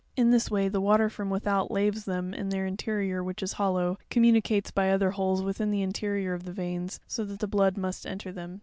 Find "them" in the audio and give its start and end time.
2.05-2.33, 8.31-8.59